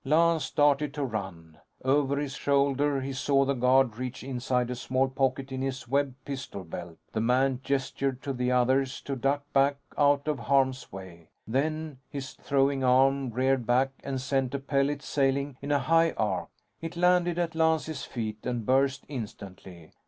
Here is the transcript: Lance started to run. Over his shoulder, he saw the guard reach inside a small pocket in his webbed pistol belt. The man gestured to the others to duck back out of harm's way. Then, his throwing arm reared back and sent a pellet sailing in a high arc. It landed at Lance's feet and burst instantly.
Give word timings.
Lance 0.03 0.45
started 0.45 0.95
to 0.95 1.05
run. 1.05 1.59
Over 1.85 2.17
his 2.17 2.33
shoulder, 2.33 3.01
he 3.01 3.13
saw 3.13 3.45
the 3.45 3.53
guard 3.53 3.97
reach 3.97 4.23
inside 4.23 4.71
a 4.71 4.75
small 4.75 5.07
pocket 5.07 5.51
in 5.51 5.61
his 5.61 5.87
webbed 5.87 6.15
pistol 6.25 6.63
belt. 6.63 6.97
The 7.13 7.21
man 7.21 7.59
gestured 7.61 8.23
to 8.23 8.33
the 8.33 8.51
others 8.51 8.99
to 9.01 9.15
duck 9.15 9.43
back 9.53 9.75
out 9.95 10.27
of 10.27 10.39
harm's 10.39 10.91
way. 10.91 11.29
Then, 11.45 11.99
his 12.09 12.33
throwing 12.33 12.83
arm 12.83 13.29
reared 13.29 13.67
back 13.67 13.91
and 14.03 14.19
sent 14.19 14.55
a 14.55 14.59
pellet 14.59 15.03
sailing 15.03 15.57
in 15.61 15.71
a 15.71 15.77
high 15.77 16.13
arc. 16.13 16.49
It 16.81 16.97
landed 16.97 17.37
at 17.37 17.53
Lance's 17.53 18.03
feet 18.03 18.43
and 18.43 18.65
burst 18.65 19.05
instantly. 19.07 19.91